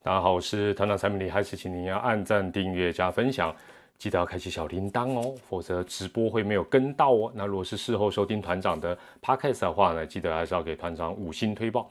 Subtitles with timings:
[0.00, 3.54] 大家好，我是团长蔡明礼，还是请您要按赞、订阅、加分享，
[3.98, 7.32] 记得要开启小铃铛哦，否则直播会没有跟到哦。
[7.34, 11.90] 那如果是事后收听团长的 podcast 的话呢，记得还是要给团长五星推报。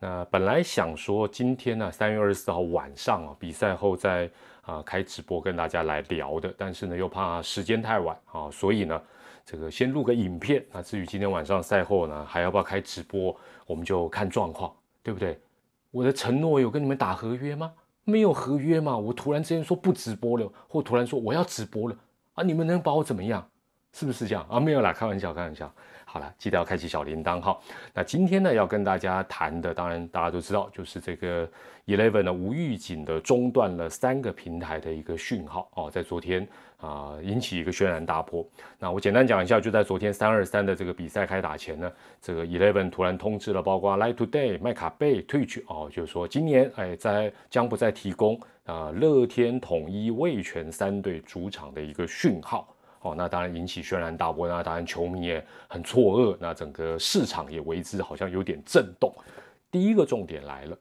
[0.00, 4.28] 那本来想说今天呢，三月二十四号晚上啊，比赛后再
[4.62, 9.00] 啊开直播跟大家来聊的，但是呢又怕时间太晚啊，所以呢
[9.46, 10.62] 这个先录个影片。
[10.72, 13.34] 那至于今天晚上赛后呢，还要不要开直播，
[13.64, 14.74] 我们就看状况，
[15.04, 15.38] 对不对？
[15.94, 17.72] 我的承诺有跟你们打合约吗？
[18.02, 18.98] 没有合约嘛？
[18.98, 21.96] 我突然之间说不直播了，或突然说我要直播了
[22.32, 22.42] 啊？
[22.42, 23.48] 你们能把我怎么样？
[23.92, 24.58] 是不是这样啊？
[24.58, 25.72] 没有啦，开玩笑，开玩笑。
[26.14, 27.58] 好了，记得要开启小铃铛哈。
[27.92, 31.44] 那今天呢，要跟大家谈的，当然大家都知道，就是这个
[31.86, 36.46] Eleven 呢无预警的中断了三个平台的一个讯号哦，在昨天
[36.76, 38.46] 啊引起一个轩然大波。
[38.78, 41.90] 那我简单讲一下，就在昨天三二三的这个比赛开打前呢，
[42.22, 52.68] 这个 Eleven 突然通知了，包括 Light Today、麦卡贝、Twitch 哦，就是说今年哎在将不再提供啊乐天统一味全三队主场的一个讯号。
[53.04, 59.12] 哦，那当然引起轩然大波，那当然球迷也很错愕，那整个市场也为之好像有点震动。
[59.70, 60.78] 第一个重点来了，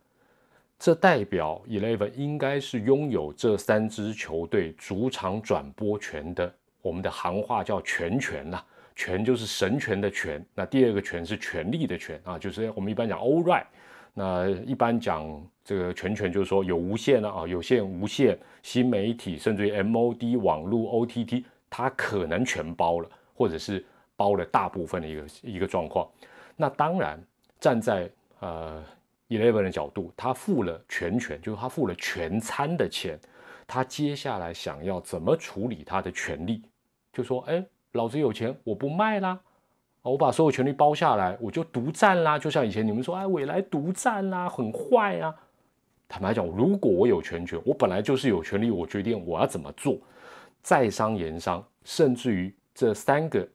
[0.79, 8.63] 这代表 Eleven 应该是拥有这三支球队主场转播权的，我们的行话叫全权呐，
[8.95, 13.65] 权就是神权的权，那第二个权是权力的权啊，就是我们一般讲 All right，
[14.13, 15.25] 那一般讲
[15.65, 21.43] 这个全权就是说有无线啊，有线、无线、新媒体，甚至于 MOD 网络 OTT。
[21.75, 23.83] 它可能全包了，或者是
[24.15, 26.07] 包了大部分的一个一个状况。
[26.55, 27.19] 那当然，
[27.59, 28.07] 站在
[28.41, 28.79] 呃
[29.27, 33.19] Eleven 的角度，他付了全权，就是他付了全餐的钱。
[33.65, 36.61] 他接下来想要怎么处理他的权利？
[37.11, 39.39] 就说：哎，老子有钱，我不卖啦，
[40.03, 42.37] 我把所有权利包下来，我就独占啦。
[42.37, 45.33] 就像以前你们说，哎，未来独占啦，很坏啊。
[46.07, 49.97] 坦白讲，如果我有全权，我本来就是有权利，我决定我要怎么做。
[50.63, 53.47] 在商言商，甚至于这三个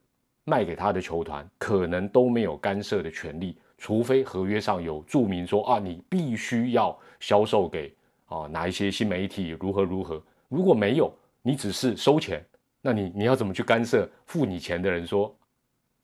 [0.45, 7.93] 卖给他的球团，可能都没有干涉的权利，除非合约上有注明说啊，你必须要销售给
[8.27, 10.21] 啊哪一些新媒体，如何如何。
[10.47, 11.11] 如果没有，
[11.41, 12.45] 你只是收钱，
[12.79, 15.05] 那你你要怎么去干涉付你钱的人？
[15.05, 15.35] 说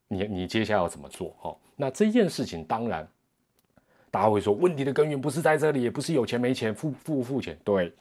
[0.07, 1.35] 你你接下来要怎么做？
[1.39, 3.07] 哈，那这件事情当然，
[4.09, 7.93] 大家会说，问题的根源不是在这里，也不是有钱没钱，付付不付钱，对。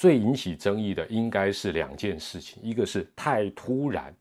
[0.00, 4.16] 最引起争议的应该是两件事情，一个是太突然，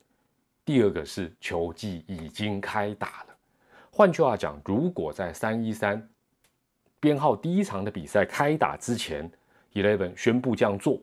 [0.66, 3.38] 第二个是球季已经开打了。
[3.90, 6.06] 换句话讲，如果在三一三
[7.00, 9.32] 编号第一场的比赛开打之前
[9.74, 11.02] ，Eleven 宣布这样做，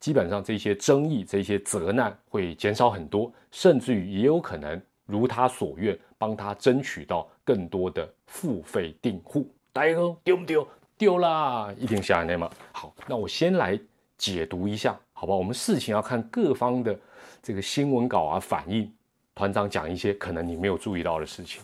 [0.00, 9.54] 基本上这些争议、这些责难会减少很多，甚至于也有可能如他所愿，帮他争取到更多的付费订户。
[9.70, 10.66] 大家说丢不丢？
[10.98, 12.50] 丢啦，一定下来嘛。
[12.72, 13.78] 好，那我先来
[14.16, 15.34] 解读一下，好吧？
[15.34, 16.98] 我们事情要看各方的
[17.42, 18.92] 这个新闻稿啊，反应。
[19.34, 21.62] 团长讲一些可能你没有注意到的事情。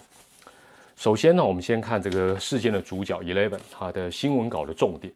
[0.96, 5.12] 首先呢，我们先看这个事件的主角 Eleven，他的新闻稿的重点。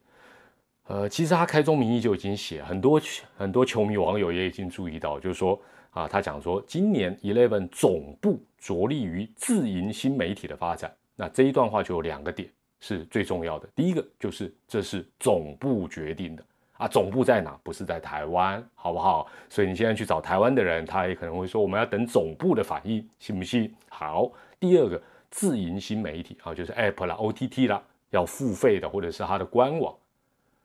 [0.86, 3.00] 呃，其实他开宗明义就已经写很多
[3.36, 5.58] 很多球迷网友也已经注意到，就是说
[5.90, 10.94] 啊，他讲说今年 Eleven 总部着力于自营新媒体的发展。
[11.16, 12.48] 那这一段话就有两个点。
[12.82, 13.69] 是最重要的。
[13.76, 16.44] 第一个就是这是总部决定的
[16.76, 17.56] 啊，总部在哪？
[17.62, 19.31] 不是在台湾，好不好？
[19.48, 23.72] 所以你现在去找台湾的人，他也可能会说，我们要等总部的反应，信不信？
[23.88, 24.32] 好。
[24.59, 25.00] 第二个，
[25.31, 29.94] 自营新媒体啊，就是 App 啦、OTT 啦，要付费的，或者是它的官网。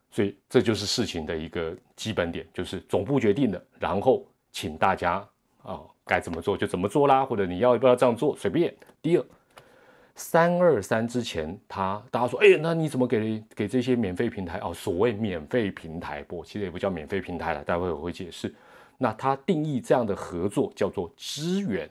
[0.09, 5.23] 所以这就是事情的一个基本点，就是总部决定的，然后请大家
[5.61, 8.73] 啊该怎么做就怎么做啦，或者你要不要这样做，随便。
[9.03, 9.25] 第二。
[10.19, 14.73] 三二三之前，他大家说，哎，那你怎么给给这些免费平台哦？
[14.73, 18.53] 所谓免费平台不，其实也不叫免费平台了，待会我会解释。
[18.97, 21.88] 那他定义这样的合作叫做支援，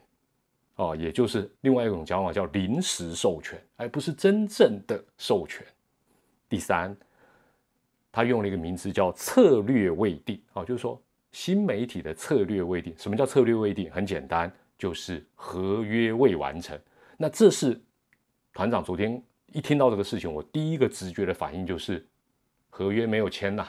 [0.74, 5.64] 哦，也就是另外一种讲法叫临时授权，而不是真正的授权。
[6.48, 6.96] 第三，
[8.10, 11.00] 他用了一个名词叫策略未定，哦，就是说
[11.30, 12.92] 新媒体的策略未定。
[12.98, 13.88] 什么叫策略未定？
[13.92, 16.76] 很简单，就是合约未完成。
[17.16, 17.80] 那这是。
[18.56, 19.22] 团长昨天
[19.52, 22.02] 一听到这个事情，我第一个直觉的反应就是
[22.70, 23.66] 合约没有签呐，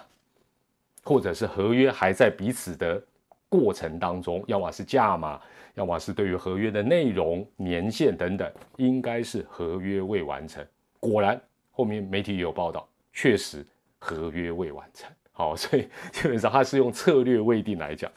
[1.04, 3.04] 或者是合约还在彼此的
[3.50, 5.42] 过程当中，要么是价码，
[5.74, 10.66] 要么是对于合约的内容、年限等等，应该是合约未完成。
[11.02, 11.38] 果然，
[11.70, 13.68] 后面媒体也有报道，确实
[14.00, 15.12] 合约未完成。
[15.34, 18.10] 好， 所以基本上他是用策略未定来讲。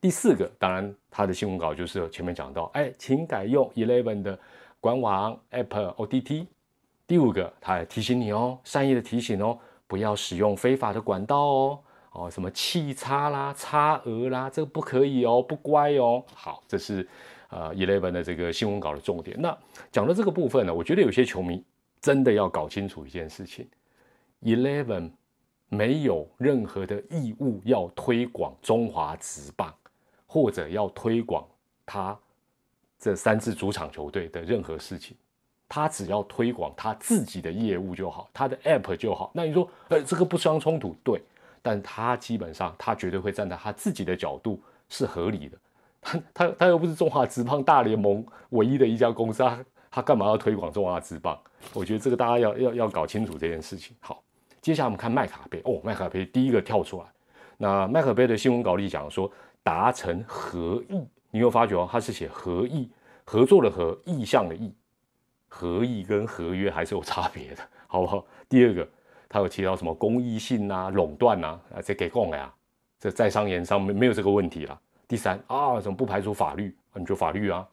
[0.00, 4.38] 第四个，当然他的新闻稿就是前面讲到，哎，请改用 Eleven 的。
[4.84, 6.46] 官网、apple、OTT，
[7.06, 11.80] 第五个，他还提醒你哦，善意的提醒哦，不要使用非法的管道哦，
[12.12, 16.22] 哦，什么气差啦、差额啦，这个不可以哦，不乖哦。
[16.34, 17.08] 好，这是
[17.48, 19.40] 呃 Eleven 的这个新闻稿的重点。
[19.40, 19.56] 那
[19.90, 21.64] 讲到这个部分呢，我觉得有些球迷
[22.02, 23.66] 真的要搞清楚一件事情
[24.42, 25.12] ：Eleven
[25.70, 29.74] 没有任何的义务要推广中华职棒，
[30.26, 31.48] 或者要推广
[31.86, 32.20] 他
[33.04, 35.14] 这三支主场球队的任何事情。
[35.68, 39.30] 他只要推广他自己的业务就好，他的 app 就好。
[39.34, 41.20] 那你说，呃，这个不相冲突，对？
[41.60, 44.58] 但他基本上，他绝对会站在他自己的角度
[44.88, 45.58] 是合理的。
[46.00, 51.38] 他他他又不是中华职棒大联盟唯一的一家公司，他他干嘛要推广中华职棒？
[51.74, 53.94] 我觉得这个大家要要要搞清楚这件事情。
[54.00, 54.22] 好，
[54.62, 57.04] 接下来我们看麦卡贝哦，麦卡贝第一个跳出来。
[57.58, 59.30] 那麦卡贝的新闻稿里讲说
[59.62, 62.88] 达成合意，你有发觉哦，他是写合意，
[63.24, 64.72] 合作的合，意向的意。
[65.48, 68.24] 合意跟合约还是有差别的，好不好？
[68.48, 68.88] 第二个，
[69.28, 72.54] 他有提到什么公益性啊、垄断啊，啊，这给供了呀，
[73.00, 74.80] 这在商言商没没有这个问题了。
[75.08, 76.72] 第三啊，怎么不排除法律？
[76.94, 77.68] 你就法律啊，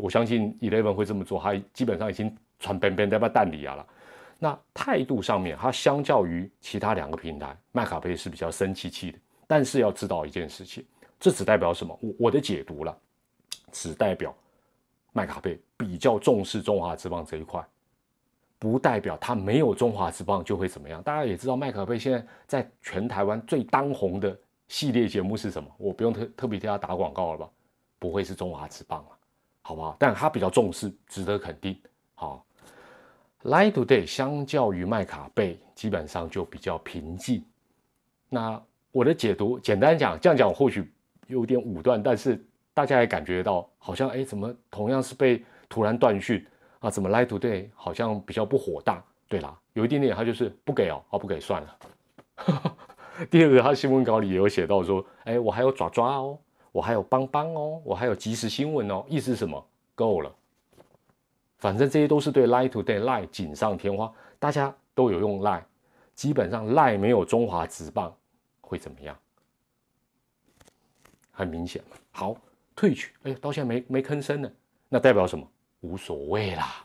[0.00, 3.86] 我相信 Eleven 会这么做，他基本上已经传边边在把蛋里啊了。
[4.38, 9.18] 那态度上面，他相较于其他两个平台，麦卡贝是比较生气气的。
[9.46, 10.82] 但是要知道一件事情，
[11.22, 11.96] 这只代表什么？
[12.02, 12.98] 我我的解读了，
[13.70, 14.34] 只代表。
[15.12, 17.64] 麦卡贝比较重视中华之棒这一块，
[18.58, 21.00] 不代表他没有中华之棒就会怎么样。
[21.00, 24.36] 大家也知道，麦卡贝现在在全台湾最当红的
[24.66, 25.70] 系列节目是什么？
[25.78, 27.48] 我不用特特别替他打广告了吧？
[28.00, 29.10] 不会是中华之棒了，
[29.60, 29.94] 好不好？
[29.96, 31.80] 但他比较重视，值得肯定。
[32.14, 32.44] 好
[33.44, 37.44] ，Live Today 相较于麦卡贝，基本上就比较平静。
[38.28, 38.60] 那
[38.90, 40.90] 我的解读，简单讲，这样讲或许
[41.32, 42.42] 有点武断，但是。
[42.74, 46.42] 大家也感觉到，好像哎，怎么同样是被突然断讯
[46.78, 46.88] 啊？
[46.88, 49.04] 怎么 Lie Today 好像比较不火大？
[49.28, 51.76] 对啦，有一点点，他就是不给哦，哦不给算了。
[53.30, 56.38] 第二个，他新闻稿里也有写到说，哎，我还有爪爪哦，
[56.72, 59.62] 我还有邦邦哦，我还有即时新闻哦，意思是什么？
[59.94, 60.34] 够了，
[61.58, 65.60] 反正这些都是对 Lie Today Lie 锦上添花，大家都有用 Lie，
[66.14, 68.16] 基本上 Lie 没有中华直棒
[68.62, 69.14] 会怎么样？
[71.32, 71.96] 很明显嘛。
[72.12, 72.36] 好。
[72.74, 74.50] 退去，哎，到现在没没吭声呢，
[74.88, 75.46] 那代表什么？
[75.82, 76.82] 无所谓啦，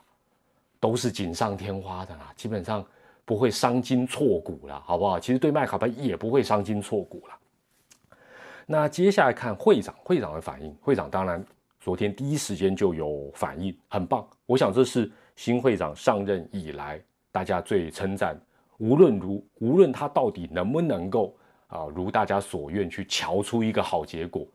[0.81, 2.85] 都是锦上添花的啦，基本上
[3.23, 5.17] 不会伤筋错骨了，好不好？
[5.17, 8.19] 其实对麦卡贝也不会伤筋错骨了。
[8.65, 11.43] 那接下来看会长，会长的反应，会长当然
[11.79, 14.27] 昨天第一时间就有反应，很棒。
[14.45, 17.01] 我想这是新会长上任以来
[17.31, 18.37] 大家最称赞，
[18.77, 21.33] 无论如无论他到底能不能够
[21.67, 24.45] 啊，如大家所愿去瞧出一个好结果。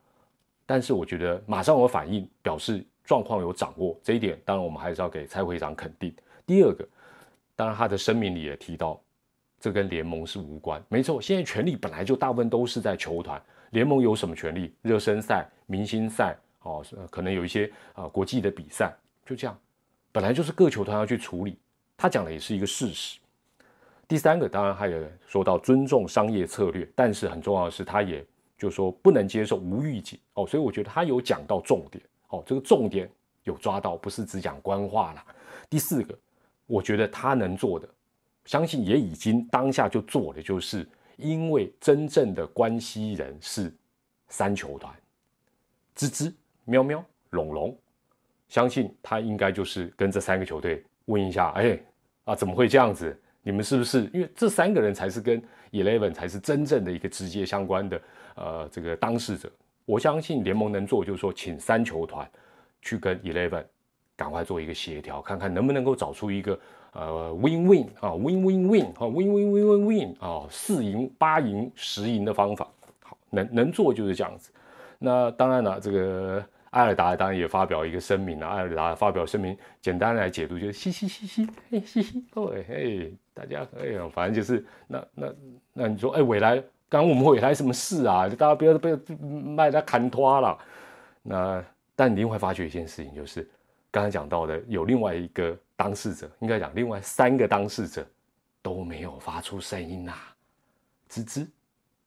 [0.65, 6.15] 但是我觉得马上有反应，表示状况有掌握这一点，当然我们还是要给蔡会长肯定。
[6.47, 6.89] 第二个，
[7.55, 8.99] 当然他的声明里也提到，
[9.61, 10.83] 这跟联盟是无关。
[10.89, 14.73] 没错，现在权力本来就大部分都是在球团，联盟有什么权利？
[14.83, 18.95] 热身赛、明星赛，哦，可能有一些啊国际的比赛，
[19.27, 19.59] 就这样，
[20.11, 21.59] 本来就是各球团要去处理。
[21.97, 23.19] 他讲的也是一个事实。
[24.13, 28.23] 第三个，当然他也说到尊重商业策略，但是很重要的是，他也。
[28.59, 33.11] 就说不能接受无预警哦，所以我觉得他有讲到重点哦，这个重点
[33.45, 35.25] 有抓到，不是只讲官话了。
[35.71, 36.17] 第四个，
[36.67, 37.89] 我觉得他能做的，
[38.45, 40.87] 相信也已经当下就做的，就是
[41.17, 43.75] 因为真正的关系人是
[44.29, 44.95] 三球团，
[45.97, 46.33] 吱吱、
[46.67, 47.77] 喵喵、龙龙，
[48.49, 51.81] 相信他应该就是跟这三个球队问一下，哎
[52.27, 53.19] 啊，怎么会这样子？
[53.43, 58.01] 你们是不是因为这三个人才是跟 Eleven 才是真正的一个直接相关的？
[58.35, 59.51] 呃，这个当事者，
[59.85, 62.27] 我相信联盟能做，就是说，请三球团
[62.81, 63.63] 去跟 Eleven
[64.17, 66.59] 赶快做一个协调，看看能不能够找出一个
[66.93, 72.67] 呃 Win Win 啊，Win Win Win 啊，Win Win Win Win Win 啊，四赢八赢十赢的方法。
[73.03, 74.51] 好，能能做就是这样子。
[74.99, 76.43] 那当然了，这个
[76.73, 78.47] 艾尔达当然也发表一个声明了。
[78.47, 85.35] 艾尔达发表声明，简单来解读就是嘻嘻嘻嘻，嘿嘻嘻，哦嘿，大家哎呀，反正就是那那
[85.73, 86.63] 那你说哎，未来。
[86.89, 88.29] 刚刚我们会来什么事啊？
[88.29, 90.59] 大家不要不要卖他砍拖了。
[91.23, 91.65] 那
[91.97, 93.49] 但你会发觉一件事情，就是
[93.91, 98.07] 刚才讲到的，有另外一个当事者，应该讲另外三个当事者
[98.61, 100.13] 都没有发出声音呐。
[101.09, 101.49] 吱吱、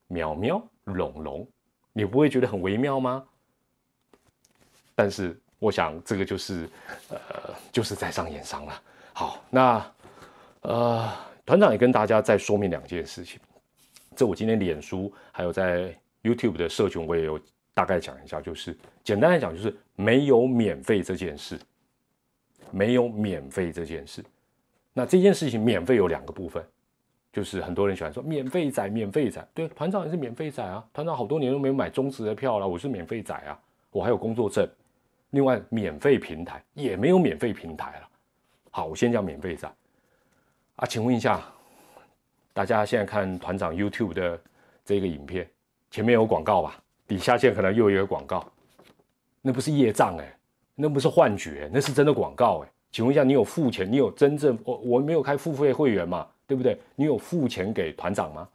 [0.08, 1.48] 喵喵、龙龙，
[1.92, 3.24] 你不会觉得很微妙吗？
[4.96, 6.68] 但是我想这个就是
[7.10, 7.18] 呃，
[7.72, 8.82] 就是在商言商了。
[9.14, 9.92] 好，那
[10.62, 11.12] 呃，
[11.46, 13.40] 团长也跟大家再说明两件事情。
[14.16, 17.40] 这我今天脸书还有在 YouTube 的社群，我也有
[17.74, 21.60] 大概讲一下，就是简单来讲，就是没有免费这件事，
[22.72, 24.24] 没有免费这件事。
[24.94, 26.66] 那这件事情免费有两个部分，
[27.34, 33.60] 就是很多人喜欢说免费仔，免费仔，对，团长也是免费仔啊，团长好多年都没有买中职的票了，我是免费仔啊，
[33.92, 34.68] 我还有工作证。
[35.36, 38.08] 另外，免费平台也没有免费平台了。
[38.72, 39.70] 好，我先讲免费仔
[40.78, 41.42] 啊，请问一下，
[42.54, 44.40] 大家现在看团长 YouTube 的
[44.86, 45.46] 这个影片，
[45.92, 46.82] 前面有广告吧？
[47.06, 48.50] 底下现在可能又有一个广告，
[49.42, 50.38] 那不是业障哎，
[50.74, 52.72] 那不是幻觉，那是真的广告哎。
[52.94, 53.92] 请问一下，你有付钱？
[53.92, 56.26] 你有真正我我没有开付费会员嘛？
[56.48, 56.80] 对不对？
[56.96, 58.48] 你有付钱给团长吗？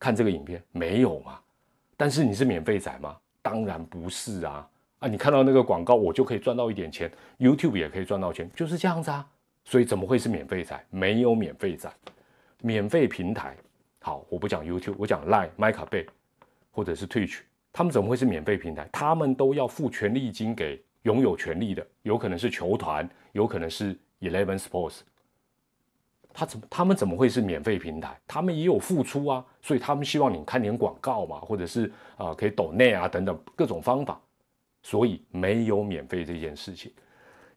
[0.00, 1.38] 看这个影片没有嘛？
[1.96, 3.16] 但是你是免费仔吗？
[3.40, 4.68] 当然不是啊！
[4.98, 9.26] 啊，你看到那个广告，我就可以赚到一点钱，YouTube 也可以赚到钱，就是这样子啊。
[9.64, 10.78] 所以怎么会是免费仔？
[10.90, 11.90] 没有免费仔，
[12.60, 13.56] 免费平台。
[14.00, 16.06] 好，我不讲 YouTube，我讲 Line、麦卡贝
[16.70, 17.40] 或者是 Twitch，
[17.72, 18.88] 他们怎么会是免费平台？
[18.92, 23.08] 他们都要付权利金给拥有权利的，有可能是球团。
[23.32, 25.00] 有可能是 Eleven Sports，
[26.32, 28.16] 他怎他们怎么会是免费平台？
[28.28, 34.20] 他们也有付出啊，所以他们希望你看点广告嘛，或者是啊可以抖内啊等等各种方法，
[34.84, 36.92] 所以没有免费这件事情。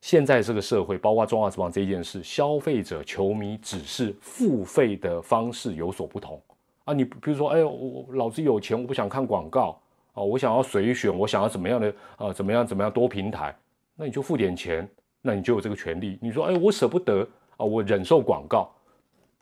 [0.01, 6.41] 现在这个社会，包括中华之邦这件事，消费者球迷只是付费的方式有所不同
[6.86, 6.93] 啊。
[6.93, 9.79] 你比如说，哎，我老子有钱，我不想看广告
[10.13, 13.55] 啊，我想要随选，我想要怎么样的啊，怎么样怎么样多平台，
[13.96, 14.89] 那你就付点钱。
[15.19, 16.17] 那你就有这个权利。
[16.22, 18.72] 你说，哎，我舍不得啊，我忍受广告。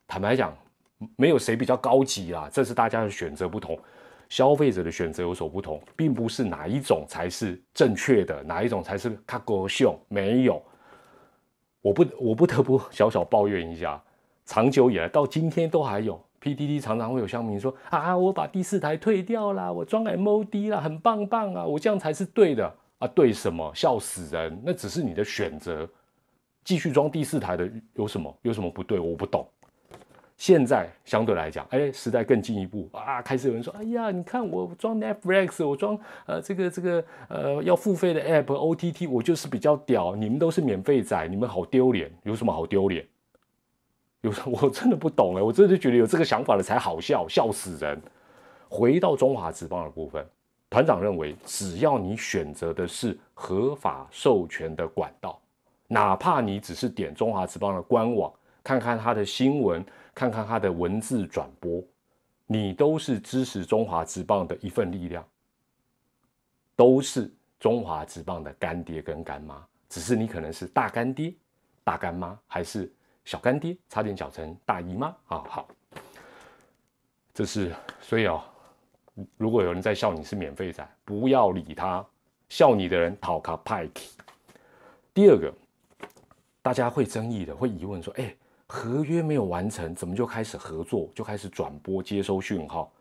[0.08, 0.58] 坦白讲，
[1.16, 3.78] 没有谁比较高级啦，这是大家的选择不同，
[4.30, 10.00] 消费者的选择有所不同，并不是哪一种才是正确的，哪一种才是卡狗秀。
[10.08, 10.62] 没有，
[11.82, 14.02] 我不，我不得不小小抱怨一下，
[14.46, 22.76] 长久以来到今天都还有 PDD 常常会有乡民说啊，我把第四台退掉了，我装 MOD 了，很棒棒啊，我这样才是对的。
[22.98, 24.62] 啊，对什么笑死人？
[24.64, 25.88] 那只是你的选择。
[26.64, 28.36] 继续装第四台的有什么？
[28.42, 29.00] 有什么不对？
[29.00, 29.48] 我不懂。
[30.38, 40.16] 现在相对来讲，哎，时代更进一步啊，开始有人说：“哎呀，你看我装 Netflix，我装呃这个这个呃要付费的 App OTT，我就是比较屌。
[40.16, 42.12] 你们都是免费仔，你们好丢脸。
[42.24, 43.06] 有什么好丢脸？
[44.22, 48.02] 有我真的不懂哎，我真的觉得有这个想法的才好笑，笑死人。
[48.68, 50.26] 回到中华职棒的部分。
[50.70, 55.40] 团长认为，只要你选择的是合法授权的管道，
[55.88, 59.86] 哪怕你只是点中华职棒的官网，看看它的新闻，
[60.16, 61.84] 看看它的文字转播，
[62.48, 65.24] 你都是支持中华职棒的一份力量，
[66.76, 69.64] 都是中华职棒的干爹跟干妈。
[69.90, 71.34] 只是你可能是大干爹、
[71.84, 72.92] 大干妈，还是
[73.26, 75.44] 小干爹，差点讲成大姨妈啊！
[75.48, 75.68] 好，
[77.34, 78.44] 这是所以啊。
[79.38, 82.06] 如果有人在笑你是免费仔，不要理他，
[82.50, 83.90] 笑你的人讨卡派。
[85.14, 85.54] 第二个，
[86.62, 88.36] 大家会争议的，会疑问说：哎，
[88.68, 92.92] 合约没有完成，怎么就开始合作，就开始转播接收讯号？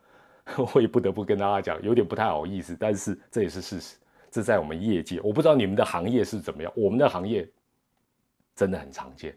[0.74, 3.96] 我也不得不跟大家讲，有点不太好意思，但是这也是事实。
[4.30, 7.48] 这在我们业界，我不知道你们的行业是怎么样，我们的行业
[8.54, 9.34] 真的很常见，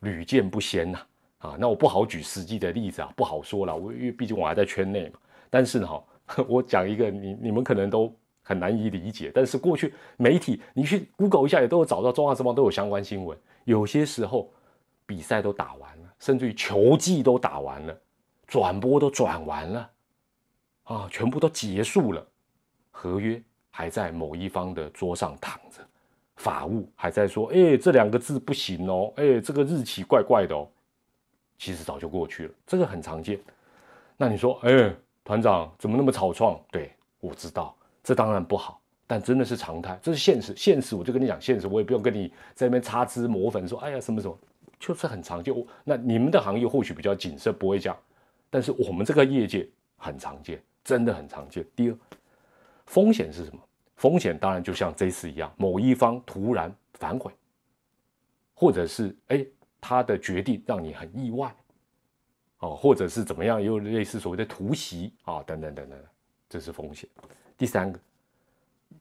[0.00, 0.98] 屡见不鲜呐。
[1.38, 3.76] 啊，那我不好举实际的例子啊，不好说了。
[3.76, 5.18] 我因为毕竟我还在圈内嘛。
[5.50, 6.02] 但是哈，
[6.48, 8.10] 我讲一个你你们可能都
[8.42, 9.30] 很难以理解。
[9.34, 13.36] 但是过去媒体，你去 Google 一下，也都有找到中华之邦都有相关新闻。
[13.64, 14.50] 有些时候
[15.06, 17.98] 比赛都打完了，甚至于球季都打完了，
[18.46, 19.90] 转播都转完了，
[20.84, 22.26] 啊，全部都结束了，
[22.90, 25.86] 合约还在某一方的桌上躺着，
[26.36, 30.68] 法务还在说，哎，这两个字不行哦，哎，这个日期怪怪的哦。
[31.58, 33.40] 其实早就过去了，这个很常见。
[34.16, 34.94] 那你说，哎？
[35.26, 36.60] 团长怎么那么草创？
[36.70, 40.54] 对我知道，这当然不好，但真的是常态，这是现实。
[40.54, 44.38] 现实我就跟你讲现实，我也不用跟你在那边擦脂抹粉，说哎呀什么什么，
[44.78, 45.54] 就是很常见。
[45.84, 47.96] 那你们的行业或许比较谨慎，不会这样，
[48.50, 51.64] 但是我们这个业界很常见，真的很常见。
[51.74, 51.96] 第二，
[52.86, 53.60] 风险是什么？
[53.96, 57.32] 风险当然就像这次一样，某一方突然反悔，
[58.54, 59.46] 或者是哎
[59.80, 61.54] 他的决定让你很意外。
[62.60, 65.98] 哦，或者是怎么样，又类似所谓的突袭啊，等等等等，
[66.48, 67.08] 这是风险。
[67.58, 68.00] 第三个，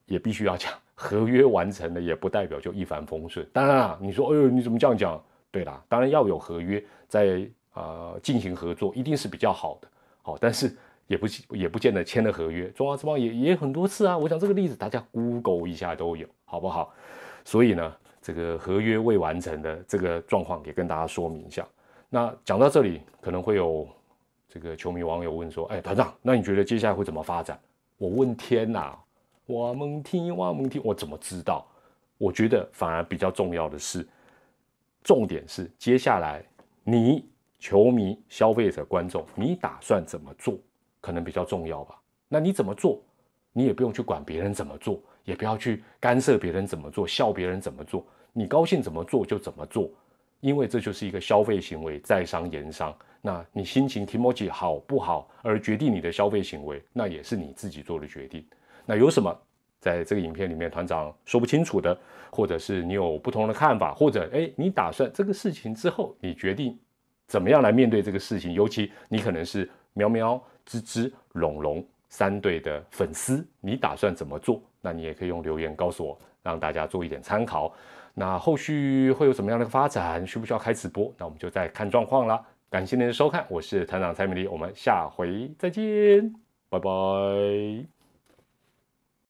[0.05, 3.47] 也必须要讲，合约完成了也不代表就一帆风顺。
[3.53, 5.23] 当然了，你说，哎呦，你怎么这样讲？
[5.53, 9.87] 对啦，当然要有合约在啊进行合作，一定是比较好的。
[10.23, 14.17] 好，但是也不也不见得签了合约，中华之邦也也很多次啊。
[14.17, 16.91] 我想这个例子大家 Google 一下都有，好不好？
[17.45, 21.63] 所以呢，这个合约未完成的这个状况也跟大家说明一下。
[22.09, 23.87] 那讲到这里，可能会有
[24.49, 27.59] 这个球迷网友问说：“哎，团长，那你觉得接下来会怎么发展？”
[27.99, 28.97] 我问天呐，
[29.45, 31.63] 我蒙听，我蒙听，我怎么知道？
[32.17, 34.07] 我觉得反而比较重要的是，
[35.03, 36.43] 重点是接下来
[36.83, 37.25] 你
[37.59, 40.57] 球迷、消费者、观众，你打算怎么做，
[41.01, 41.99] 可能比较重要吧？
[42.27, 43.01] 那你怎么做，
[43.51, 49.89] 你也不用去管别人怎么做，也不要去干涉别人怎么做，笑别人怎么做，你高兴怎么做就怎么做，
[50.39, 52.95] 因为这就是一个消费行为，在商言商。
[53.21, 58.45] 那你心情提莫 i 好不好，而决定你的消费行为，那也是你自己做的决定。
[58.85, 59.33] 那有什么
[59.83, 61.97] 在这个影片里面团长说不清楚的，
[62.31, 66.79] 或者是你有不同的看法，或者哎，你打算这个事情之后，你决定
[67.27, 68.53] 怎么样来面对这个事情？
[68.53, 74.61] 尤其你可能是喵喵、吱吱、龙龙三队的粉丝，你打算怎么做？
[74.79, 77.73] 那你也可以用留言告诉我，让大家做一点参考。
[78.13, 80.25] 那后续会有什么样的发展？
[80.25, 81.13] 需不需要开直播？
[81.17, 82.41] 那我们就再看状况啦。
[82.69, 86.33] 感谢您的收看，我是团长蔡美丽，我们下回再见，
[86.69, 88.02] 拜拜。